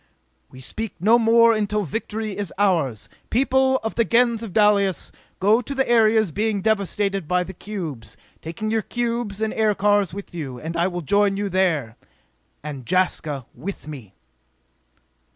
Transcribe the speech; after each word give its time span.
We 0.49 0.59
speak 0.61 0.95
no 0.99 1.19
more 1.19 1.53
until 1.53 1.83
victory 1.83 2.35
is 2.35 2.51
ours! 2.57 3.07
People 3.29 3.77
of 3.83 3.93
the 3.93 4.03
Gens 4.03 4.41
of 4.41 4.51
Dalis, 4.51 5.11
go 5.39 5.61
to 5.61 5.75
the 5.75 5.87
areas 5.87 6.31
being 6.31 6.59
devasted 6.63 7.27
by 7.27 7.43
the 7.43 7.53
cubes, 7.53 8.17
taking 8.41 8.71
your 8.71 8.81
cubes 8.81 9.43
and 9.43 9.53
aircars 9.53 10.11
with 10.11 10.33
you, 10.33 10.59
and 10.59 10.75
I 10.75 10.87
will 10.87 11.01
join 11.01 11.37
you 11.37 11.49
there! 11.49 11.97
_And 12.63 12.83
Jaska 12.91 13.45
with 13.53 13.87
me! 13.87 14.15